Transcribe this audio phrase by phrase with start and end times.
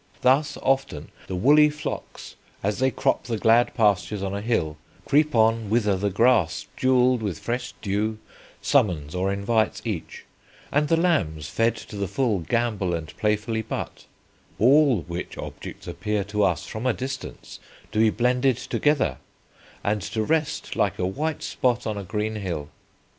[0.23, 5.35] Thus, often, the woolly flocks as they crop the glad pastures on a hill, creep
[5.35, 8.17] on whither the grass, jewelled with fresh dew,
[8.63, 10.25] summons or invites each,
[10.71, 14.07] and the lambs, fed to the full, gambol and playfully butt;
[14.57, 17.59] all which objects appear to us from a distance
[17.91, 19.19] to be blended together,
[19.83, 22.69] and to rest like a white spot on a green hill.